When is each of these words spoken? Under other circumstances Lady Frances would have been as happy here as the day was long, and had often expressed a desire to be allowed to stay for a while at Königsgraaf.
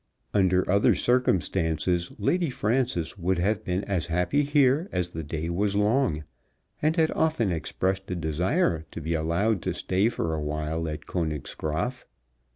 Under 0.33 0.67
other 0.67 0.95
circumstances 0.95 2.11
Lady 2.17 2.49
Frances 2.49 3.19
would 3.19 3.37
have 3.37 3.63
been 3.63 3.83
as 3.83 4.07
happy 4.07 4.41
here 4.41 4.89
as 4.91 5.11
the 5.11 5.23
day 5.23 5.47
was 5.47 5.75
long, 5.75 6.23
and 6.81 6.95
had 6.95 7.11
often 7.11 7.51
expressed 7.51 8.09
a 8.09 8.15
desire 8.15 8.87
to 8.89 8.99
be 8.99 9.13
allowed 9.13 9.61
to 9.61 9.75
stay 9.75 10.09
for 10.09 10.33
a 10.33 10.41
while 10.41 10.87
at 10.89 11.01
Königsgraaf. 11.01 12.05